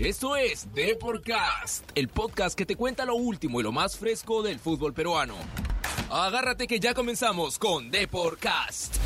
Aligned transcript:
Esto 0.00 0.34
es 0.34 0.72
Deporcast, 0.72 1.90
el 1.94 2.08
podcast 2.08 2.56
que 2.56 2.64
te 2.64 2.74
cuenta 2.74 3.04
lo 3.04 3.16
último 3.16 3.60
y 3.60 3.62
lo 3.62 3.70
más 3.70 3.98
fresco 3.98 4.42
del 4.42 4.58
fútbol 4.58 4.94
peruano. 4.94 5.34
Agárrate 6.10 6.66
que 6.66 6.80
ya 6.80 6.94
comenzamos 6.94 7.58
con 7.58 7.90
Deporcast. 7.90 8.96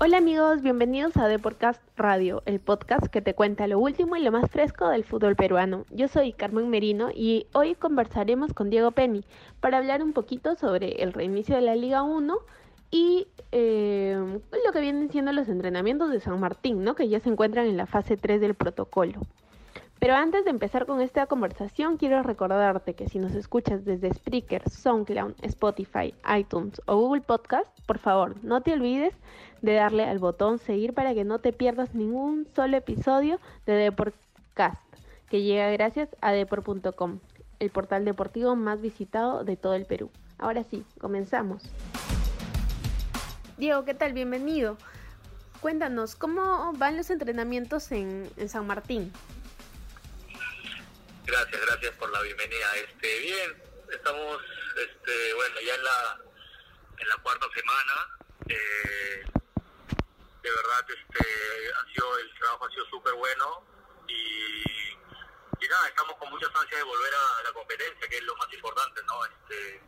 Hola 0.00 0.18
amigos, 0.18 0.60
bienvenidos 0.60 1.16
a 1.16 1.28
Deporcast 1.28 1.80
Radio, 1.96 2.42
el 2.46 2.58
podcast 2.58 3.06
que 3.06 3.22
te 3.22 3.34
cuenta 3.34 3.68
lo 3.68 3.78
último 3.78 4.16
y 4.16 4.24
lo 4.24 4.32
más 4.32 4.50
fresco 4.50 4.88
del 4.88 5.04
fútbol 5.04 5.36
peruano. 5.36 5.86
Yo 5.90 6.08
soy 6.08 6.32
Carmen 6.32 6.68
Merino 6.68 7.10
y 7.14 7.46
hoy 7.52 7.76
conversaremos 7.76 8.54
con 8.54 8.70
Diego 8.70 8.90
Penny 8.90 9.24
para 9.60 9.78
hablar 9.78 10.02
un 10.02 10.14
poquito 10.14 10.56
sobre 10.56 11.00
el 11.00 11.12
reinicio 11.12 11.54
de 11.54 11.62
la 11.62 11.76
Liga 11.76 12.02
1 12.02 12.38
y 12.90 13.28
eh, 13.52 14.16
lo 14.66 14.72
que 14.72 14.80
vienen 14.80 15.10
siendo 15.10 15.30
los 15.30 15.48
entrenamientos 15.48 16.10
de 16.10 16.18
San 16.18 16.40
Martín, 16.40 16.82
¿no? 16.82 16.96
que 16.96 17.08
ya 17.08 17.20
se 17.20 17.28
encuentran 17.28 17.66
en 17.68 17.76
la 17.76 17.86
fase 17.86 18.16
3 18.16 18.40
del 18.40 18.54
protocolo. 18.54 19.20
Pero 19.98 20.14
antes 20.14 20.44
de 20.44 20.50
empezar 20.50 20.86
con 20.86 21.00
esta 21.00 21.26
conversación, 21.26 21.96
quiero 21.96 22.22
recordarte 22.22 22.94
que 22.94 23.08
si 23.08 23.18
nos 23.18 23.34
escuchas 23.34 23.84
desde 23.84 24.12
Spreaker, 24.12 24.68
SoundCloud, 24.68 25.34
Spotify, 25.42 26.14
iTunes 26.36 26.80
o 26.86 26.96
Google 26.96 27.22
Podcast, 27.22 27.68
por 27.86 27.98
favor, 27.98 28.36
no 28.42 28.60
te 28.60 28.72
olvides 28.72 29.14
de 29.62 29.74
darle 29.74 30.04
al 30.04 30.18
botón 30.18 30.58
seguir 30.58 30.92
para 30.92 31.14
que 31.14 31.24
no 31.24 31.38
te 31.38 31.52
pierdas 31.52 31.94
ningún 31.94 32.46
solo 32.54 32.76
episodio 32.76 33.40
de 33.64 33.72
Deportcast, 33.72 34.82
que 35.30 35.42
llega 35.42 35.70
gracias 35.70 36.10
a 36.20 36.32
deport.com, 36.32 37.20
el 37.60 37.70
portal 37.70 38.04
deportivo 38.04 38.56
más 38.56 38.82
visitado 38.82 39.42
de 39.42 39.56
todo 39.56 39.74
el 39.74 39.86
Perú. 39.86 40.10
Ahora 40.38 40.64
sí, 40.64 40.84
comenzamos. 41.00 41.62
Diego, 43.56 43.84
¿qué 43.84 43.94
tal? 43.94 44.12
Bienvenido. 44.12 44.76
Cuéntanos, 45.60 46.14
¿cómo 46.14 46.72
van 46.76 46.98
los 46.98 47.08
entrenamientos 47.08 47.90
en, 47.92 48.28
en 48.36 48.48
San 48.50 48.66
Martín? 48.66 49.12
Gracias, 51.26 51.58
gracias 51.58 51.96
por 51.96 52.10
la 52.10 52.20
bienvenida. 52.20 52.76
Este, 52.76 53.18
bien, 53.20 53.62
estamos, 53.90 54.42
este, 54.76 55.34
bueno, 55.34 55.58
ya 55.62 55.74
en 55.74 55.84
la, 55.84 56.20
en 56.98 57.08
la 57.08 57.16
cuarta 57.16 57.46
semana. 57.54 58.18
Eh, 58.46 59.24
de 60.42 60.50
verdad, 60.50 60.84
este, 60.86 61.26
ha 61.72 61.92
sido, 61.92 62.18
el 62.18 62.34
trabajo 62.38 62.66
ha 62.66 62.70
sido 62.70 62.84
súper 62.90 63.14
bueno 63.14 63.64
y, 64.06 65.66
nada, 65.66 65.88
estamos 65.88 66.14
con 66.18 66.28
muchas 66.28 66.50
ansias 66.54 66.78
de 66.78 66.84
volver 66.84 67.14
a 67.14 67.42
la 67.42 67.52
competencia, 67.54 68.06
que 68.06 68.18
es 68.18 68.22
lo 68.24 68.36
más 68.36 68.52
importante, 68.52 69.00
¿no? 69.04 69.24
Este, 69.24 69.80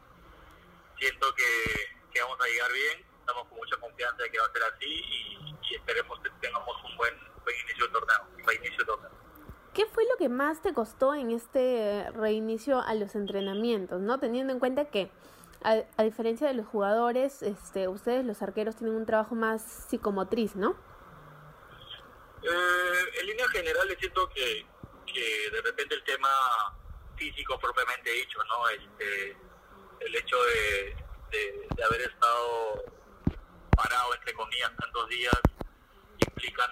siento 0.98 1.34
que, 1.34 1.98
que 2.14 2.22
vamos 2.22 2.40
a 2.40 2.46
llegar 2.46 2.72
bien, 2.72 3.06
estamos 3.20 3.46
con 3.48 3.58
mucha 3.58 3.76
confianza 3.76 4.22
de 4.22 4.30
que 4.30 4.38
va 4.38 4.46
a 4.46 4.52
ser 4.52 4.62
así 4.62 4.86
y, 4.86 5.74
esperemos 5.74 6.18
que 6.20 6.30
tengamos 6.40 6.82
un 6.84 6.96
buen, 6.96 7.14
buen 7.44 7.60
inicio 7.60 7.86
de 7.86 7.92
torneo, 7.92 8.28
buen 8.42 8.56
inicio 8.56 8.78
de 8.78 8.84
torneo. 8.86 9.25
¿Qué 9.76 9.84
fue 9.84 10.04
lo 10.06 10.16
que 10.16 10.30
más 10.30 10.62
te 10.62 10.72
costó 10.72 11.14
en 11.14 11.30
este 11.30 12.10
reinicio 12.12 12.80
a 12.80 12.94
los 12.94 13.14
entrenamientos, 13.14 14.00
no? 14.00 14.18
Teniendo 14.18 14.54
en 14.54 14.58
cuenta 14.58 14.86
que 14.86 15.10
a, 15.62 16.02
diferencia 16.02 16.46
de 16.46 16.54
los 16.54 16.66
jugadores, 16.66 17.42
este, 17.42 17.86
ustedes 17.86 18.24
los 18.24 18.40
arqueros 18.40 18.76
tienen 18.76 18.96
un 18.96 19.04
trabajo 19.04 19.34
más 19.34 19.86
psicomotriz, 19.90 20.56
¿no? 20.56 20.70
Eh, 22.42 23.20
en 23.20 23.26
línea 23.26 23.46
general 23.48 23.94
siento 23.98 24.26
que, 24.30 24.64
que 25.12 25.50
de 25.50 25.60
repente 25.60 25.94
el 25.94 26.04
tema 26.04 26.30
físico 27.16 27.58
propiamente 27.58 28.10
dicho, 28.12 28.38
¿no? 28.44 28.70
Este, 28.70 29.36
el 30.00 30.14
hecho 30.14 30.36
de, 30.42 30.96
de 31.76 31.84
haber 31.84 32.00
estado 32.00 32.82
parado 33.76 34.14
entre 34.14 34.32
comillas 34.32 34.74
tantos 34.74 35.06
días 35.10 35.38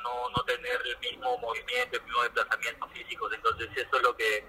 no, 0.02 0.30
no 0.30 0.44
tener 0.44 0.80
el 0.84 0.98
mismo 0.98 1.38
movimiento, 1.38 1.96
el 1.96 2.02
mismo 2.04 2.22
desplazamiento 2.22 2.88
físicos. 2.88 3.32
Entonces 3.32 3.68
eso 3.76 3.96
es 3.96 4.02
lo 4.02 4.16
que, 4.16 4.46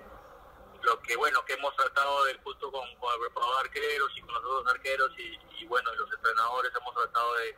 lo 0.81 1.01
que 1.01 1.15
bueno, 1.15 1.43
que 1.45 1.53
hemos 1.53 1.75
tratado 1.75 2.25
de 2.25 2.35
justo 2.43 2.71
con, 2.71 2.95
con 2.95 3.13
el 3.13 3.19
preparador 3.19 3.65
arqueros 3.65 4.11
y 4.15 4.21
con 4.21 4.33
los 4.33 4.43
otros 4.43 4.73
arqueros 4.73 5.11
y, 5.17 5.65
bueno, 5.65 5.93
los 5.95 6.11
entrenadores 6.11 6.71
hemos 6.79 6.93
tratado 6.93 7.33
de, 7.35 7.57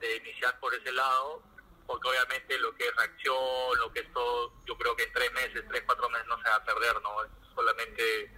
de, 0.00 0.16
iniciar 0.16 0.58
por 0.60 0.74
ese 0.74 0.92
lado, 0.92 1.42
porque 1.86 2.08
obviamente 2.08 2.58
lo 2.58 2.74
que 2.74 2.86
es 2.86 2.96
reacción, 2.96 3.78
lo 3.78 3.92
que 3.92 4.00
es 4.00 4.12
todo, 4.12 4.52
yo 4.66 4.76
creo 4.78 4.96
que 4.96 5.04
en 5.04 5.12
tres 5.12 5.32
meses, 5.32 5.64
tres, 5.68 5.82
cuatro 5.84 6.08
meses 6.08 6.26
no 6.26 6.36
se 6.38 6.48
va 6.48 6.56
a 6.56 6.64
perder, 6.64 7.02
¿no? 7.02 7.24
Es 7.24 7.30
solamente, 7.54 8.32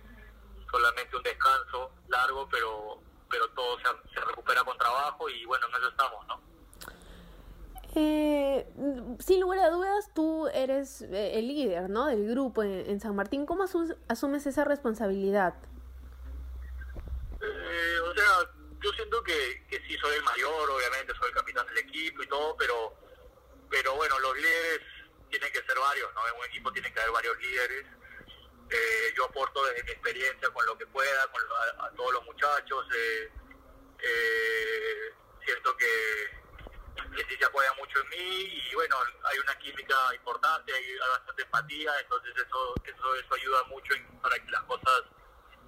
solamente 0.70 1.16
un 1.16 1.22
descanso 1.22 1.92
largo, 2.08 2.48
pero 2.48 3.00
pero 3.30 3.48
todo 3.50 3.78
se, 3.78 3.84
se 4.12 4.20
recupera 4.24 4.64
con 4.64 4.76
trabajo 4.76 5.28
y 5.30 5.44
bueno, 5.44 5.68
en 5.68 5.74
eso 5.76 5.88
estamos, 5.88 6.26
¿no? 6.26 6.49
Eh, 8.80 9.16
sin 9.18 9.40
lugar 9.40 9.58
a 9.58 9.70
dudas, 9.70 10.10
tú 10.14 10.48
eres 10.48 11.02
eh, 11.02 11.38
el 11.38 11.48
líder 11.48 11.90
¿no? 11.90 12.06
del 12.06 12.26
grupo 12.30 12.62
en, 12.62 12.98
San 13.00 13.14
Martín. 13.14 13.44
¿Cómo 13.44 13.64
asum 13.64 13.92
asumes 14.08 14.46
esa 14.46 14.64
responsabilidad? 14.64 15.54
Eh, 17.42 18.00
o 18.00 18.14
sea, 18.14 18.50
yo 18.80 18.90
siento 18.92 19.22
que, 19.22 19.66
que 19.68 19.80
sí 19.86 19.96
soy 19.98 20.16
el 20.16 20.22
mayor, 20.24 20.70
obviamente 20.70 21.12
soy 21.14 21.28
el 21.28 21.34
capitán 21.34 21.66
del 21.66 21.78
equipo 21.78 22.22
y 22.22 22.26
todo, 22.26 22.56
pero, 22.56 22.94
pero 23.68 23.94
bueno, 23.96 24.18
los 24.18 24.36
líderes 24.36 24.80
tienen 25.28 25.52
que 25.52 25.62
ser 25.62 25.78
varios, 25.78 26.12
¿no? 26.14 26.26
En 26.26 26.34
un 26.38 26.44
equipo 26.46 26.72
tienen 26.72 26.92
que 26.94 27.00
haber 27.00 27.12
varios 27.12 27.38
líderes. 27.38 27.86
Eh, 28.70 29.12
yo 29.16 29.24
aporto 29.26 29.64
desde 29.66 29.84
mi 29.84 29.90
experiencia 29.90 30.48
con 30.50 30.64
lo 30.64 30.78
que 30.78 30.86
pueda, 30.86 31.26
con 31.32 31.42
a, 31.42 31.86
a 31.86 31.90
todos 31.90 32.14
los 32.14 32.24
muchachos. 32.24 32.86
siento 35.44 35.76
que 35.76 36.39
que 37.14 37.24
sí 37.24 37.36
se 37.38 37.44
apoya 37.44 37.72
mucho 37.74 38.00
en 38.00 38.08
mí 38.08 38.62
y 38.70 38.74
bueno, 38.74 38.96
hay 39.24 39.38
una 39.38 39.58
química 39.58 39.94
importante, 40.14 40.72
hay, 40.72 40.84
hay 40.84 41.10
bastante 41.10 41.42
empatía, 41.42 41.92
entonces 42.00 42.34
eso 42.36 42.74
eso, 42.84 43.14
eso 43.14 43.34
ayuda 43.34 43.64
mucho 43.64 43.94
en, 43.94 44.06
para 44.20 44.36
que 44.36 44.50
las 44.50 44.62
cosas 44.62 45.02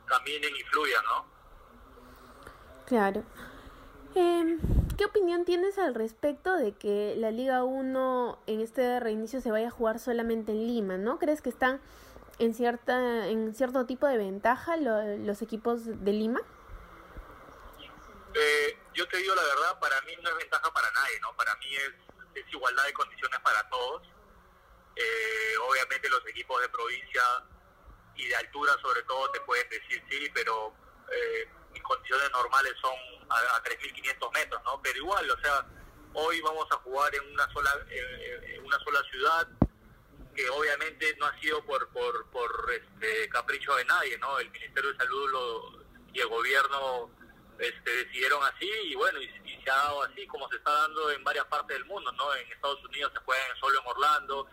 caminen 0.06 0.54
y 0.56 0.62
fluyan, 0.64 1.04
¿no? 1.04 1.26
Claro. 2.86 3.24
Eh, 4.14 4.58
¿Qué 4.98 5.06
opinión 5.06 5.44
tienes 5.44 5.78
al 5.78 5.94
respecto 5.94 6.54
de 6.56 6.72
que 6.72 7.14
la 7.16 7.30
Liga 7.30 7.64
1 7.64 8.38
en 8.46 8.60
este 8.60 9.00
reinicio 9.00 9.40
se 9.40 9.50
vaya 9.50 9.68
a 9.68 9.70
jugar 9.70 9.98
solamente 9.98 10.52
en 10.52 10.66
Lima, 10.66 10.98
¿no? 10.98 11.18
¿Crees 11.18 11.40
que 11.40 11.48
están 11.48 11.80
en 12.38 12.54
cierta 12.54 13.26
en 13.28 13.54
cierto 13.54 13.86
tipo 13.86 14.06
de 14.06 14.18
ventaja 14.18 14.76
lo, 14.76 15.16
los 15.18 15.40
equipos 15.42 15.82
de 15.86 16.12
Lima? 16.12 16.40
Eh, 18.34 18.76
yo 18.94 19.08
te 19.08 19.16
digo 19.18 19.34
la 19.34 19.42
verdad, 19.42 19.78
para 19.80 20.00
mí 20.02 20.12
no 20.22 20.30
es 20.30 20.36
ventaja 20.36 20.72
para 20.72 20.90
nadie, 20.92 21.20
¿no? 21.20 21.34
Para 21.36 21.54
mí 21.56 21.74
es, 21.76 21.92
igualdad 22.52 22.84
de 22.84 22.92
condiciones 22.92 23.40
para 23.40 23.68
todos. 23.68 24.02
Eh, 24.96 25.54
obviamente 25.68 26.08
los 26.10 26.26
equipos 26.26 26.60
de 26.60 26.68
provincia 26.68 27.22
y 28.14 28.26
de 28.26 28.36
altura 28.36 28.72
sobre 28.82 29.02
todo 29.04 29.30
te 29.30 29.40
pueden 29.40 29.68
decir 29.70 30.02
sí, 30.10 30.30
pero 30.34 30.74
eh, 31.10 31.48
mis 31.72 31.82
condiciones 31.82 32.30
normales 32.30 32.74
son 32.80 32.94
a, 33.30 33.56
a 33.56 33.62
3.500 33.62 34.32
metros, 34.32 34.62
¿no? 34.64 34.80
Pero 34.82 34.98
igual, 34.98 35.30
o 35.30 35.40
sea, 35.40 35.66
hoy 36.14 36.40
vamos 36.42 36.66
a 36.70 36.76
jugar 36.76 37.14
en 37.14 37.32
una 37.32 37.50
sola, 37.52 37.70
eh, 37.88 38.56
en 38.56 38.64
una 38.64 38.78
sola 38.80 39.02
ciudad 39.10 39.48
que 40.34 40.48
obviamente 40.50 41.14
no 41.18 41.26
ha 41.26 41.40
sido 41.40 41.64
por 41.64 41.88
por, 41.88 42.26
por 42.30 42.70
este 42.70 43.28
capricho 43.30 43.74
de 43.76 43.84
nadie, 43.84 44.18
¿no? 44.18 44.38
El 44.38 44.50
Ministerio 44.50 44.92
de 44.92 44.98
Salud 44.98 45.30
lo, 45.30 45.82
y 46.12 46.20
el 46.20 46.28
gobierno 46.28 47.10
este, 47.62 47.90
decidieron 48.04 48.42
así 48.42 48.68
y 48.86 48.94
bueno, 48.96 49.20
y, 49.22 49.28
se 49.62 49.70
ha 49.70 49.76
dado 49.76 50.02
así 50.02 50.26
como 50.26 50.48
se 50.48 50.56
está 50.56 50.72
dando 50.72 51.12
en 51.12 51.22
varias 51.22 51.44
partes 51.44 51.76
del 51.76 51.86
mundo, 51.86 52.10
¿no? 52.12 52.34
En 52.34 52.50
Estados 52.50 52.84
Unidos 52.84 53.12
se 53.14 53.20
juegan 53.20 53.56
solo 53.60 53.80
en 53.80 53.86
Orlando, 53.86 54.48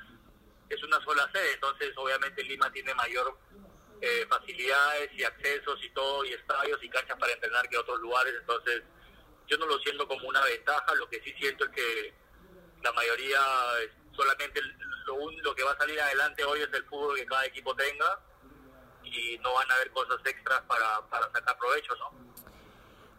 es 0.70 0.84
una 0.84 1.04
sola 1.04 1.28
sede, 1.34 1.54
entonces 1.54 1.92
obviamente 1.98 2.44
Lima 2.44 2.72
tiene 2.72 2.94
mayor 2.94 3.36
eh, 4.02 4.28
facilidades 4.30 5.10
y 5.14 5.24
accesos 5.24 5.84
y 5.84 5.90
todo, 5.90 6.24
y 6.24 6.34
estadios 6.34 6.78
y 6.84 6.90
canchas 6.90 7.18
para 7.18 7.34
entrenar 7.34 7.68
que 7.68 7.80
otros 7.80 8.00
lugares, 8.00 8.36
entonces 8.40 8.84
yo 9.48 9.58
no 9.58 9.66
lo 9.66 9.80
siento 9.80 10.08
como 10.08 10.28
una 10.28 10.44
ventaja, 10.44 10.94
lo 10.94 11.10
que 11.10 11.20
sí 11.24 11.34
siento 11.40 11.66
es 11.66 11.72
que 11.72 12.14
la 12.84 12.92
mayoría 12.92 13.40
solamente 14.16 14.62
lo, 15.08 15.32
lo 15.32 15.56
que 15.56 15.64
va 15.64 15.72
a 15.72 15.78
salir 15.80 16.00
adelante 16.00 16.44
hoy 16.44 16.62
es 16.62 16.70
el 16.72 16.86
fútbol 16.86 17.18
que 17.18 17.26
cada 17.26 17.48
equipo 17.48 17.76
tenga 17.76 18.20
y 19.04 19.40
no 19.40 19.56
van 19.56 19.72
a 19.72 19.74
haber 19.74 19.90
cosas 19.90 20.20
extras 20.24 20.62
para, 20.68 21.02
para 21.10 21.32
sacar 21.32 21.58
provecho, 21.58 21.96
¿no? 21.96 22.29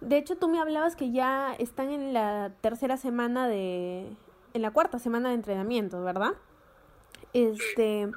De 0.00 0.16
hecho, 0.16 0.36
tú 0.36 0.48
me 0.48 0.60
hablabas 0.60 0.96
que 0.96 1.12
ya 1.12 1.54
están 1.58 1.90
en 1.90 2.12
la 2.12 2.52
tercera 2.60 2.96
semana 2.96 3.48
de... 3.48 4.16
en 4.54 4.62
la 4.62 4.70
cuarta 4.70 4.98
semana 4.98 5.28
de 5.28 5.34
entrenamiento, 5.34 6.02
¿verdad? 6.02 6.34
Este... 7.32 8.06
Sí, 8.06 8.12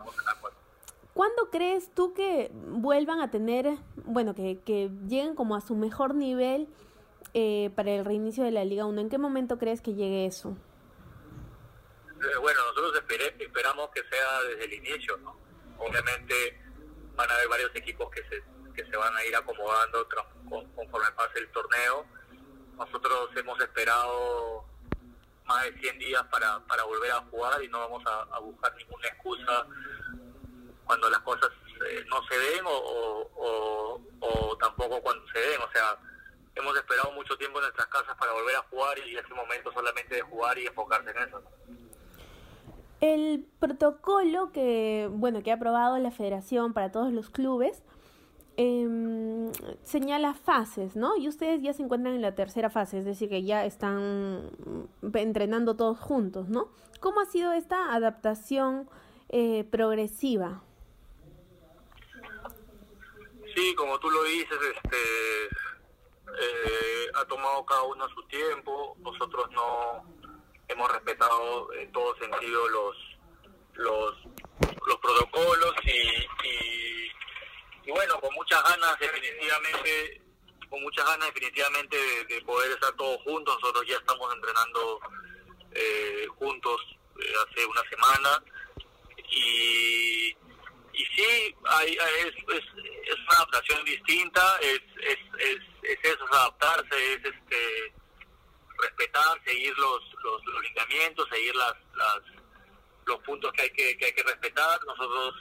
¿Cuándo 1.14 1.52
crees 1.52 1.94
tú 1.94 2.14
que 2.16 2.50
vuelvan 2.54 3.22
a 3.22 3.30
tener, 3.30 3.78
bueno, 3.98 4.34
que, 4.34 4.60
que 4.66 4.90
lleguen 5.08 5.36
como 5.36 5.56
a 5.56 5.62
su 5.62 5.76
mejor 5.76 6.16
nivel 6.16 6.68
eh, 7.36 7.70
para 7.76 7.92
el 7.92 8.04
reinicio 8.04 8.44
de 8.44 8.50
la 8.50 8.66
Liga 8.66 8.86
1? 8.86 9.00
¿En 9.00 9.10
qué 9.10 9.20
momento 9.20 9.60
crees 9.60 9.80
que 9.82 9.94
llegue 9.94 10.26
eso? 10.26 10.58
Eh, 12.10 12.38
bueno, 12.42 12.60
nosotros 12.68 12.96
esperé, 12.96 13.36
esperamos 13.38 13.90
que 13.90 14.02
sea 14.10 14.42
desde 14.50 14.66
el 14.66 14.74
inicio, 14.74 15.18
¿no? 15.18 15.36
Obviamente 15.78 16.34
van 17.16 17.30
a 17.30 17.36
haber 17.36 17.48
varios 17.48 17.76
equipos 17.76 18.10
que 18.10 18.24
se, 18.24 18.42
que 18.74 18.86
se 18.86 18.98
van 18.98 19.16
a 19.16 19.26
ir 19.26 19.36
acomodando 19.36 20.08
conforme 20.76 21.12
pase 21.16 21.40
el 21.40 21.50
torneo. 21.52 22.06
Nosotros 22.78 23.30
hemos 23.36 23.60
esperado 23.60 24.66
más 25.46 25.64
de 25.66 25.80
100 25.80 26.00
días 26.00 26.24
para, 26.32 26.60
para 26.62 26.84
volver 26.84 27.12
a 27.12 27.22
jugar 27.30 27.64
y 27.64 27.68
no 27.68 27.80
vamos 27.80 28.04
a, 28.06 28.36
a 28.36 28.40
buscar 28.40 28.74
ninguna 28.76 29.08
excusa 29.08 29.68
cuando 30.86 31.10
las 31.10 31.20
cosas 31.20 31.50
eh, 31.90 32.06
no 32.10 32.24
se 32.28 32.38
den 32.38 32.66
o, 32.66 33.30
o, 34.20 34.58
tampoco 34.58 35.02
cuando 35.02 35.26
se 35.28 35.40
den. 35.40 35.62
O 35.62 35.72
sea, 35.72 35.98
hemos 36.56 36.76
esperado 36.76 37.12
mucho 37.14 37.38
tiempo 37.38 37.60
en 37.60 37.64
nuestras 37.64 37.88
casas 37.88 38.16
para 38.18 38.32
volver 38.34 38.56
a 38.56 38.64
jugar 38.70 38.98
y 39.00 39.18
ese 39.18 39.34
momento 39.34 39.72
solamente 39.74 40.16
de 40.16 40.22
jugar 40.22 40.58
y 40.58 40.68
enfocarse 40.68 41.12
en 41.12 41.18
eso. 41.18 41.42
El 43.02 43.46
protocolo 43.60 44.52
que, 44.54 45.10
bueno, 45.12 45.44
que 45.44 45.52
ha 45.52 45.56
aprobado 45.56 45.98
la 45.98 46.12
federación 46.12 46.74
para 46.74 46.92
todos 46.92 47.12
los 47.12 47.30
clubes 47.30 47.84
eh, 48.58 49.52
señala 49.84 50.34
fases, 50.34 50.96
¿no? 50.96 51.18
Y 51.18 51.28
ustedes 51.28 51.62
ya 51.62 51.74
se 51.74 51.84
encuentran 51.84 52.16
en 52.16 52.22
la 52.22 52.36
tercera 52.36 52.70
fase, 52.70 53.00
es 53.00 53.06
decir, 53.06 53.30
que 53.30 53.44
ya 53.44 53.66
están 53.66 54.50
entrenando 55.14 55.76
todos 55.76 56.00
juntos, 56.00 56.50
¿no? 56.50 56.70
¿Cómo 57.00 57.20
ha 57.20 57.26
sido 57.26 57.52
esta 57.54 57.94
adaptación 57.94 58.90
eh, 59.30 59.64
progresiva? 59.70 60.62
Sí, 63.56 63.76
como 63.76 64.00
tú 64.00 64.10
lo 64.10 64.24
dices, 64.24 64.58
este, 64.76 65.46
eh, 65.46 67.08
ha 67.16 67.26
tomado 67.26 67.66
cada 67.66 67.84
uno 67.84 68.08
su 68.10 68.24
tiempo. 68.24 68.96
Nosotros 69.00 69.46
no 69.52 70.04
hemos 70.68 70.92
respetado 70.92 71.72
en 71.74 71.92
todo 71.92 72.16
sentido 72.18 72.68
los 72.70 73.14
los, 73.76 74.14
los 74.88 74.98
protocolos 74.98 75.74
y, 75.84 76.48
y, 76.48 76.93
bueno, 77.92 78.20
con 78.20 78.34
muchas 78.34 78.64
ganas 78.64 79.00
definitivamente, 79.00 80.22
con 80.70 80.82
muchas 80.82 81.06
ganas 81.06 81.28
definitivamente 81.34 81.98
de, 82.26 82.42
poder 82.42 82.72
estar 82.72 82.92
todos 82.94 83.22
juntos. 83.24 83.56
Nosotros 83.62 83.86
ya 83.88 83.98
estamos 83.98 84.34
entrenando 84.34 85.00
eh, 85.72 86.28
juntos 86.38 86.82
eh, 87.20 87.34
hace 87.48 87.66
una 87.66 87.82
semana 87.90 88.44
y 89.30 90.36
y 90.94 91.06
sí, 91.06 91.56
hay, 91.66 91.98
es, 92.20 92.36
es, 92.50 92.64
es, 93.08 93.20
una 93.28 93.38
adaptación 93.38 93.84
distinta, 93.84 94.60
es, 94.62 94.80
es, 95.02 95.18
es, 95.40 95.60
es 95.82 96.00
eso, 96.04 96.24
es 96.24 96.32
adaptarse, 96.32 97.14
es 97.14 97.26
este 97.26 97.94
respetar, 98.78 99.44
seguir 99.44 99.76
los, 99.78 100.02
los, 100.24 100.46
los 100.46 100.62
lineamientos, 100.62 101.28
seguir 101.30 101.56
las, 101.56 101.74
las, 101.96 102.20
los 103.06 103.20
puntos 103.24 103.52
que 103.54 103.64
hay 103.64 103.70
que, 103.72 103.98
que 103.98 104.06
hay 104.06 104.14
que 104.14 104.24
respetar. 104.24 104.84
Nosotros 104.86 105.34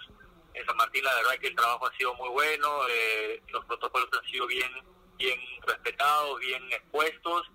en 0.54 0.66
San 0.66 0.76
Martín 0.76 1.04
la 1.04 1.14
verdad 1.14 1.38
que 1.40 1.48
el 1.48 1.56
trabajo 1.56 1.86
ha 1.86 1.96
sido 1.96 2.14
muy 2.14 2.28
bueno, 2.30 2.68
eh, 2.88 3.42
los 3.48 3.64
protocolos 3.64 4.08
han 4.12 4.30
sido 4.30 4.46
bien, 4.46 4.70
bien 5.18 5.38
respetados, 5.66 6.38
bien 6.40 6.62
expuestos, 6.72 7.50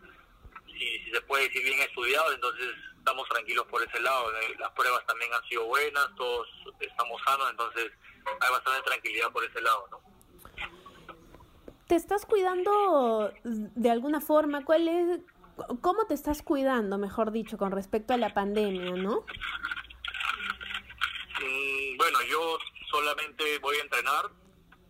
si 0.68 1.12
se 1.12 1.22
puede 1.22 1.44
decir 1.44 1.64
bien 1.64 1.80
estudiados, 1.82 2.36
entonces 2.36 2.68
estamos 2.98 3.28
tranquilos 3.30 3.66
por 3.68 3.82
ese 3.84 4.00
lado. 4.02 4.32
Eh, 4.42 4.56
las 4.60 4.72
pruebas 4.72 5.06
también 5.06 5.34
han 5.34 5.44
sido 5.48 5.66
buenas, 5.66 6.08
todos 6.16 6.48
estamos 6.80 7.22
sanos, 7.26 7.50
entonces 7.52 7.92
hay 8.40 8.52
bastante 8.52 8.82
tranquilidad 8.84 9.32
por 9.32 9.44
ese 9.44 9.62
lado, 9.62 9.88
¿no? 9.92 10.02
¿Te 11.88 11.96
estás 11.96 12.26
cuidando 12.26 13.32
de 13.44 13.90
alguna 13.90 14.20
forma? 14.20 14.66
¿Cuál 14.66 14.90
es, 14.90 15.22
¿Cómo 15.82 16.06
te 16.06 16.14
estás 16.14 16.42
cuidando, 16.42 16.98
mejor 16.98 17.32
dicho, 17.32 17.58
con 17.58 17.72
respecto 17.72 18.14
a 18.14 18.18
la 18.18 18.34
pandemia, 18.34 18.92
no? 18.92 19.26
Mm, 21.40 21.98
bueno, 21.98 22.20
yo 22.30 22.60
solamente 22.90 23.60
voy 23.60 23.78
a 23.78 23.82
entrenar 23.82 24.30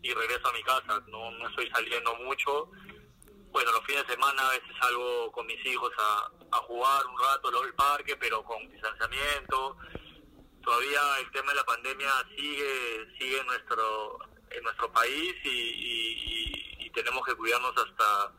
y 0.02 0.14
regreso 0.14 0.48
a 0.48 0.54
mi 0.54 0.64
casa, 0.64 1.04
no, 1.08 1.32
no 1.32 1.50
estoy 1.50 1.70
saliendo 1.70 2.16
mucho. 2.16 2.72
Bueno, 3.52 3.72
los 3.72 3.84
fines 3.86 4.06
de 4.06 4.14
semana 4.14 4.48
a 4.48 4.52
veces 4.52 4.70
salgo 4.80 5.32
con 5.32 5.46
mis 5.48 5.66
hijos 5.66 5.92
a, 5.98 6.32
a 6.52 6.58
jugar 6.60 7.06
un 7.08 7.20
rato 7.20 7.48
al 7.62 7.74
parque, 7.74 8.16
pero 8.18 8.44
con 8.44 8.70
distanciamiento. 8.70 9.78
Todavía 10.64 11.00
el 11.20 11.32
tema 11.32 11.52
de 11.52 11.56
la 11.56 11.64
pandemia 11.64 12.12
sigue 12.36 13.08
sigue 13.18 13.40
en 13.40 13.48
nuestro 13.48 14.20
en 14.52 14.64
nuestro 14.64 14.92
país 14.92 15.36
y, 15.44 15.50
y, 15.50 16.90
tenemos 16.92 17.24
que 17.28 17.36
cuidarnos 17.36 17.74
hasta 17.78 18.34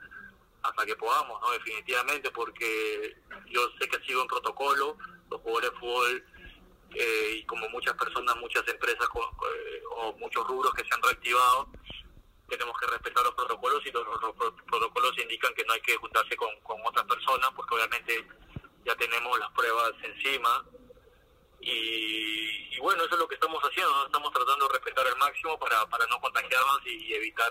hasta 0.63 0.85
que 0.85 0.97
podamos, 0.97 1.41
¿no? 1.41 1.53
Definitivamente, 1.53 2.29
porque 2.33 3.17
yo 3.47 3.61
sé 3.79 3.89
que 3.89 3.97
ha 3.97 4.05
sido 4.05 4.23
un 4.23 4.27
protocolo, 4.27 4.99
los 5.31 5.41
jugadores 5.43 5.71
de 5.71 5.77
fútbol 5.79 6.25
eh, 6.95 7.33
y 7.37 7.45
como 7.45 7.69
muchas 7.69 7.95
personas, 7.95 8.37
muchas 8.37 8.67
empresas 8.69 9.07
eh, 9.07 9.83
o 9.91 10.13
muchos 10.15 10.47
rubros 10.47 10.73
que 10.75 10.85
se 10.85 10.95
han 10.95 11.03
reactivado, 11.03 11.69
tenemos 12.49 12.79
que 12.79 12.87
respetar 12.87 13.25
los 13.25 13.35
protocolos 13.35 13.85
y 13.85 13.91
los, 13.91 14.05
protocolos 14.67 15.19
indican 15.19 15.53
que 15.55 15.65
no 15.65 15.75
hay 15.75 15.81
que 15.83 15.97
juntarse 15.97 16.35
con, 16.37 16.49
con 16.61 16.81
otras 16.85 17.05
personas 17.07 17.51
porque 17.55 17.75
obviamente 17.75 18.27
ya 18.85 18.97
tenemos 18.97 19.39
las 19.39 19.51
pruebas 19.53 19.93
encima 20.03 20.65
y, 21.61 22.79
bueno, 22.79 23.05
eso 23.05 23.15
es 23.15 23.21
lo 23.21 23.29
que 23.29 23.35
estamos 23.35 23.63
haciendo, 23.63 24.07
estamos 24.07 24.33
tratando 24.33 24.67
de 24.67 24.75
respetar 24.75 25.07
al 25.07 25.17
máximo 25.17 25.59
para, 25.59 25.85
para 25.87 26.07
no 26.07 26.21
contagiarnos 26.21 26.81
y 26.87 27.13
evitar 27.15 27.51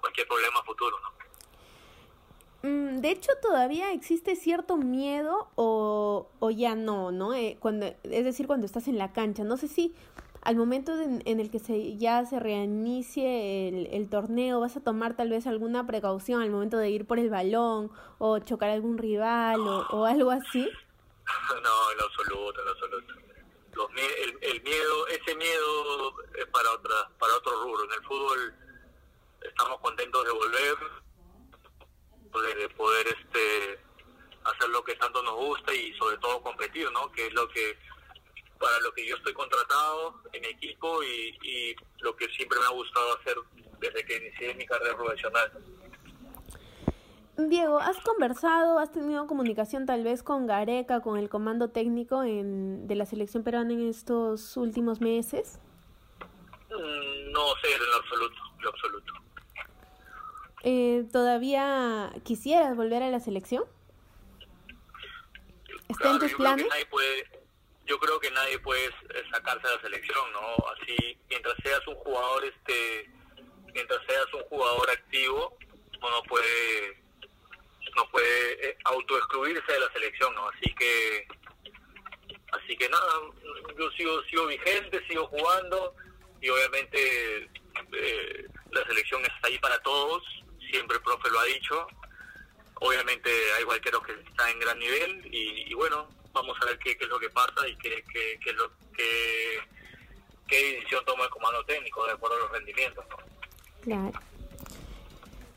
cualquier 0.00 0.28
problema 0.28 0.62
futuro. 0.62 1.00
¿no? 1.00 1.27
De 3.00 3.10
hecho, 3.10 3.30
todavía 3.40 3.92
existe 3.92 4.36
cierto 4.36 4.76
miedo 4.76 5.48
o, 5.54 6.28
o 6.38 6.50
ya 6.50 6.74
no, 6.74 7.12
¿no? 7.12 7.34
Eh, 7.34 7.56
cuando, 7.60 7.86
es 7.86 8.24
decir, 8.24 8.46
cuando 8.46 8.66
estás 8.66 8.88
en 8.88 8.98
la 8.98 9.12
cancha. 9.12 9.44
No 9.44 9.56
sé 9.56 9.68
si 9.68 9.94
al 10.42 10.56
momento 10.56 10.98
en 10.98 11.40
el 11.40 11.50
que 11.50 11.58
se, 11.58 11.96
ya 11.96 12.24
se 12.24 12.40
reinicie 12.40 13.68
el, 13.68 13.86
el, 13.92 14.08
torneo, 14.08 14.60
vas 14.60 14.76
a 14.76 14.80
tomar 14.80 15.16
tal 15.16 15.30
vez 15.30 15.46
alguna 15.46 15.86
precaución 15.86 16.42
al 16.42 16.50
momento 16.50 16.78
de 16.78 16.90
ir 16.90 17.06
por 17.06 17.18
el 17.18 17.28
balón 17.28 17.90
o 18.18 18.38
chocar 18.38 18.70
a 18.70 18.72
algún 18.72 18.98
rival 18.98 19.60
o, 19.60 19.86
o 19.90 20.06
algo 20.06 20.30
así? 20.30 20.68
No, 21.62 21.92
en 21.92 22.00
absoluto, 22.00 22.62
en 22.62 22.68
absoluto. 22.68 23.14
Los, 23.74 23.90
el, 23.90 24.38
el, 24.40 24.62
miedo, 24.62 25.06
ese 25.08 25.34
miedo 25.36 26.14
es 26.34 26.46
para 26.46 26.70
otra, 26.72 27.10
para 27.18 27.34
otro 27.36 27.64
rubro. 27.64 27.84
En 27.84 27.92
el 27.92 28.02
fútbol 28.06 28.54
estamos 29.42 29.78
contentos 29.80 30.24
de 30.24 30.32
volver, 30.32 30.76
de 32.56 32.68
poder 32.70 33.06
este 33.08 33.80
hacer 34.44 34.68
lo 34.70 34.82
que 34.82 34.94
tanto 34.94 35.22
nos 35.22 35.34
gusta 35.34 35.74
y 35.74 35.92
sobre 35.94 36.16
¿no? 36.92 37.10
Que 37.12 37.26
es 37.26 37.32
lo 37.32 37.48
que 37.48 37.76
para 38.58 38.80
lo 38.80 38.92
que 38.92 39.06
yo 39.06 39.16
estoy 39.16 39.32
contratado 39.32 40.14
en 40.32 40.44
equipo 40.44 41.02
y, 41.02 41.76
lo 42.00 42.14
que 42.16 42.28
siempre 42.28 42.58
me 42.60 42.66
ha 42.66 42.70
gustado 42.70 43.16
hacer 43.18 43.36
desde 43.80 44.04
que 44.04 44.16
inicié 44.16 44.54
mi 44.54 44.66
carrera 44.66 44.96
profesional. 44.96 45.52
Diego, 47.36 47.78
¿has 47.78 47.98
conversado, 48.00 48.78
has 48.78 48.92
tenido 48.92 49.26
comunicación 49.26 49.86
tal 49.86 50.04
vez 50.04 50.22
con 50.22 50.46
Gareca, 50.46 51.00
con 51.00 51.18
el 51.18 51.28
comando 51.28 51.70
técnico 51.70 52.22
en, 52.22 52.86
de 52.86 52.94
la 52.96 53.06
selección 53.06 53.44
peruana 53.44 53.72
en 53.72 53.88
estos 53.88 54.56
últimos 54.56 55.00
meses? 55.00 55.60
Mm, 56.70 57.32
no 57.32 57.46
sé, 57.62 57.74
en 57.74 57.94
absoluto, 57.96 58.36
en 58.60 58.66
absoluto. 58.66 59.12
Eh, 60.62 61.08
¿Todavía 61.12 62.12
quisieras 62.24 62.76
volver 62.76 63.02
a 63.02 63.10
la 63.10 63.20
selección? 63.20 63.64
¿Está 65.88 66.10
en 66.10 66.18
tus 66.18 66.34
planes? 66.34 66.66
yo 67.88 67.98
creo 67.98 68.20
que 68.20 68.30
nadie 68.30 68.58
puede 68.58 68.86
eh, 68.86 69.24
sacarse 69.32 69.66
de 69.66 69.76
la 69.76 69.80
selección, 69.80 70.32
¿no? 70.32 70.56
Así, 70.76 71.16
mientras 71.30 71.54
seas 71.62 71.86
un 71.86 71.94
jugador, 71.94 72.44
este, 72.44 73.10
mientras 73.72 73.98
seas 74.06 74.26
un 74.34 74.42
jugador 74.42 74.90
activo, 74.90 75.56
no 76.00 76.22
puede, 76.24 77.02
no 77.96 78.08
puede 78.10 78.68
eh, 78.68 78.76
autoexcluirse 78.84 79.72
de 79.72 79.80
la 79.80 79.92
selección, 79.92 80.34
¿no? 80.34 80.48
Así 80.50 80.74
que, 80.74 81.26
así 82.52 82.76
que 82.76 82.88
nada, 82.90 83.12
yo 83.78 83.90
sigo, 83.92 84.22
sigo 84.24 84.46
vigente, 84.46 85.02
sigo 85.08 85.26
jugando 85.28 85.94
y 86.42 86.50
obviamente 86.50 87.50
eh, 87.92 88.46
la 88.70 88.84
selección 88.84 89.22
está 89.22 89.48
ahí 89.48 89.58
para 89.58 89.78
todos, 89.78 90.22
siempre 90.70 90.98
el 90.98 91.02
profe 91.02 91.30
lo 91.30 91.40
ha 91.40 91.44
dicho. 91.44 91.86
Obviamente 92.80 93.30
hay 93.56 93.64
cualquiera 93.64 93.98
que 94.04 94.12
está 94.28 94.50
en 94.50 94.60
gran 94.60 94.78
nivel 94.78 95.28
y 95.32 95.74
bueno, 95.74 96.08
vamos 96.32 96.56
a 96.62 96.66
ver 96.66 96.78
qué, 96.78 96.96
es 96.98 97.08
lo 97.08 97.18
que 97.18 97.30
pasa 97.30 97.66
y 97.68 97.76
qué, 97.76 98.04
qué, 98.12 98.38
qué, 98.42 98.52
lo, 98.52 98.70
qué, 98.96 99.58
qué 100.46 100.74
decisión 100.74 101.04
toma 101.04 101.24
el 101.24 101.30
comando 101.30 101.64
técnico 101.64 102.04
de 102.06 102.12
acuerdo 102.12 102.36
a 102.36 102.40
los 102.40 102.52
rendimientos. 102.52 103.04
Claro. 103.82 104.12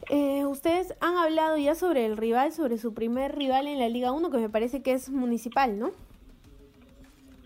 Eh, 0.09 0.45
ustedes 0.45 0.93
han 0.99 1.15
hablado 1.15 1.57
ya 1.57 1.75
sobre 1.75 2.05
el 2.05 2.17
rival, 2.17 2.51
sobre 2.51 2.77
su 2.77 2.93
primer 2.93 3.35
rival 3.35 3.67
en 3.67 3.79
la 3.79 3.87
Liga 3.87 4.11
1, 4.11 4.31
que 4.31 4.37
me 4.37 4.49
parece 4.49 4.81
que 4.81 4.93
es 4.93 5.09
Municipal, 5.09 5.77
¿no? 5.77 5.91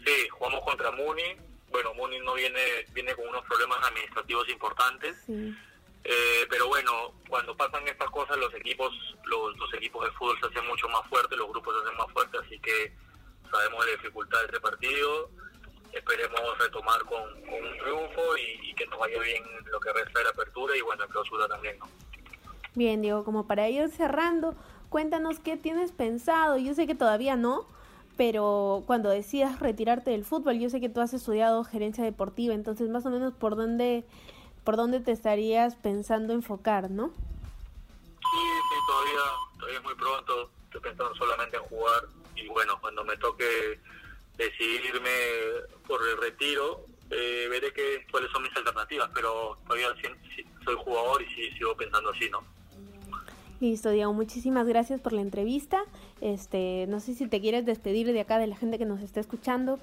Sí, 0.05 0.29
jugamos 0.29 0.62
contra 0.62 0.91
Muni. 0.91 1.36
Bueno, 1.72 1.94
Muni 1.96 2.20
no 2.20 2.34
viene 2.36 2.60
viene 2.94 3.13
con 3.15 3.27
unos 3.27 3.44
problemas 3.46 3.79
administrativos 3.86 4.48
importantes. 4.50 5.17
Eh, 6.08 6.46
pero 6.52 6.68
bueno, 6.68 7.14
cuando 7.28 7.58
pasan 7.58 7.88
estas 7.88 8.10
cosas, 8.12 8.38
los 8.38 8.54
equipos 8.54 8.94
los, 9.26 9.58
los 9.58 9.74
equipos 9.74 10.06
de 10.06 10.12
fútbol 10.12 10.38
se 10.40 10.46
hacen 10.46 10.68
mucho 10.68 10.88
más 10.90 11.02
fuertes, 11.10 11.36
los 11.38 11.50
grupos 11.50 11.74
se 11.76 11.84
hacen 11.84 11.98
más 11.98 12.14
fuertes, 12.14 12.42
así 12.46 12.60
que 12.60 12.94
sabemos 13.50 13.86
la 13.86 13.92
dificultad 13.94 14.40
de 14.40 14.46
este 14.46 14.60
partido, 14.60 15.30
esperemos 15.92 16.42
retomar 16.60 17.02
con, 17.06 17.24
un 17.24 17.78
triunfo 17.80 18.38
y, 18.38 18.74
que 18.76 18.86
nos 18.88 19.00
vaya 19.00 19.20
bien 19.20 19.44
lo 19.72 19.80
que 19.80 19.94
resta 19.94 20.20
de 20.20 20.26
la 20.26 20.32
apertura 20.32 20.76
y 20.78 20.82
bueno, 20.82 21.04
en 21.06 21.10
clausura 21.10 21.48
también, 21.48 21.80
¿no? 21.80 21.88
Bien, 22.76 23.02
Diego, 23.02 23.24
como 23.24 23.48
para 23.48 23.70
ir 23.70 23.90
cerrando, 23.90 24.54
cuéntanos 24.90 25.40
qué 25.40 25.56
tienes 25.56 25.92
pensado, 25.92 26.58
yo 26.58 26.74
sé 26.74 26.86
que 26.86 26.96
todavía 26.96 27.38
no, 27.38 27.66
pero 28.18 28.84
cuando 28.86 29.10
decidas 29.10 29.60
retirarte 29.60 30.12
del 30.12 30.26
fútbol, 30.26 30.60
yo 30.60 30.70
sé 30.70 30.82
que 30.82 30.90
tú 30.90 31.00
has 31.00 31.14
estudiado 31.14 31.64
gerencia 31.64 32.04
deportiva, 32.04 32.54
entonces 32.54 32.90
más 32.90 33.06
o 33.06 33.10
menos 33.10 33.34
por 33.34 33.56
dónde, 33.56 34.06
por 34.65 34.75
dónde 34.75 35.00
te 35.00 35.12
estarías 35.12 35.75
pensando 35.75 36.34
enfocar, 36.34 36.89
¿no? 36.89 37.10
Sí, 37.10 38.41
sí, 38.69 38.75
todavía, 38.88 39.22
todavía 39.60 39.77
es 39.77 39.84
muy 39.84 39.95
pronto, 39.95 40.50
estoy 40.65 40.81
pensando 40.81 41.15
solamente 41.15 41.55
en 41.55 41.63
jugar 41.63 42.03
y 42.36 42.48
bueno, 42.48 42.77
cuando 42.81 43.05
me 43.05 43.15
toque 43.17 43.79
decidirme 44.38 45.10
por 45.88 46.01
el 46.05 46.17
retiro, 46.17 46.86
eh, 47.12 47.48
veré 47.50 47.72
que, 47.72 48.05
cuáles 48.12 48.31
son 48.31 48.43
mis 48.43 48.57
alternativas, 48.57 49.10
pero 49.13 49.57
todavía 49.65 49.88
soy 50.65 50.75
jugador 50.84 51.22
y 51.22 51.51
sigo 51.53 51.77
pensando 51.77 52.10
así, 52.10 52.29
¿no? 52.29 52.43
Listo, 53.62 53.89
Diego, 53.91 54.12
muchísimas 54.12 54.67
gracias 54.67 55.00
por 55.00 55.13
la 55.13 55.22
entrevista. 55.22 55.84
Este, 56.19 56.86
no 56.89 57.00
sé 57.00 57.13
si 57.13 57.27
te 57.27 57.39
quieres 57.39 57.65
despedir 57.65 58.12
de 58.12 58.19
acá 58.19 58.38
de 58.38 58.48
la 58.48 58.57
gente 58.57 58.77
que 58.77 58.86
nos 58.86 59.01
está 59.01 59.22
escuchando. 59.22 59.79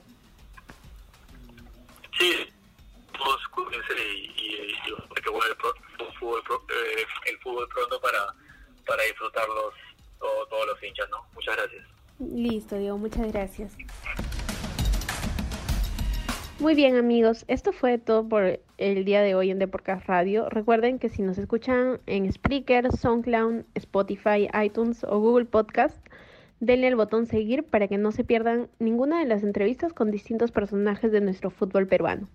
El 7.26 7.38
fútbol 7.38 7.68
pronto 7.68 8.00
para, 8.00 8.34
para 8.86 9.02
disfrutarlos 9.04 9.74
todos 10.18 10.66
los 10.66 10.82
hinchas, 10.82 11.08
¿no? 11.10 11.24
Muchas 11.34 11.56
gracias. 11.56 11.86
Listo, 12.18 12.78
Diego, 12.78 12.98
muchas 12.98 13.32
gracias. 13.32 13.76
Muy 16.62 16.76
bien 16.76 16.94
amigos, 16.96 17.44
esto 17.48 17.72
fue 17.72 17.98
todo 17.98 18.28
por 18.28 18.60
el 18.78 19.04
día 19.04 19.20
de 19.20 19.34
hoy 19.34 19.50
en 19.50 19.58
Deporcast 19.58 20.06
Radio. 20.06 20.48
Recuerden 20.48 21.00
que 21.00 21.08
si 21.08 21.22
nos 21.22 21.36
escuchan 21.38 22.00
en 22.06 22.32
Spreaker, 22.32 22.92
SoundCloud, 22.92 23.64
Spotify, 23.74 24.48
iTunes 24.62 25.02
o 25.02 25.18
Google 25.18 25.46
Podcast, 25.46 25.98
denle 26.60 26.86
el 26.86 26.94
botón 26.94 27.26
seguir 27.26 27.64
para 27.64 27.88
que 27.88 27.98
no 27.98 28.12
se 28.12 28.22
pierdan 28.22 28.68
ninguna 28.78 29.18
de 29.18 29.24
las 29.24 29.42
entrevistas 29.42 29.92
con 29.92 30.12
distintos 30.12 30.52
personajes 30.52 31.10
de 31.10 31.20
nuestro 31.20 31.50
fútbol 31.50 31.88
peruano. 31.88 32.28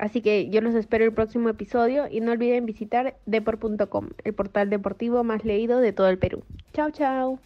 Así 0.00 0.22
que 0.22 0.48
yo 0.48 0.62
los 0.62 0.74
espero 0.74 1.04
el 1.04 1.12
próximo 1.12 1.50
episodio 1.50 2.08
y 2.10 2.20
no 2.20 2.32
olviden 2.32 2.64
visitar 2.64 3.16
deport.com, 3.26 4.08
el 4.24 4.32
portal 4.32 4.70
deportivo 4.70 5.22
más 5.24 5.44
leído 5.44 5.78
de 5.78 5.92
todo 5.92 6.08
el 6.08 6.18
Perú. 6.18 6.42
Chao, 6.72 6.90
chao. 6.90 7.38